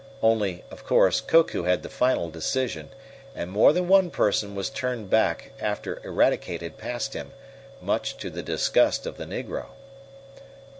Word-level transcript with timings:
Only, 0.23 0.63
of 0.71 0.83
course, 0.83 1.21
Koku 1.21 1.61
had 1.65 1.83
the 1.83 1.87
final 1.87 2.31
decision, 2.31 2.89
and 3.35 3.51
more 3.51 3.71
than 3.71 3.87
one 3.87 4.09
person 4.09 4.55
was 4.55 4.71
turned 4.71 5.11
back 5.11 5.51
after 5.59 6.01
Eradicate 6.03 6.61
had 6.63 6.79
passed 6.79 7.13
him, 7.13 7.33
much 7.79 8.17
to 8.17 8.31
the 8.31 8.41
disgust 8.41 9.05
of 9.05 9.17
the 9.17 9.25
negro. 9.25 9.67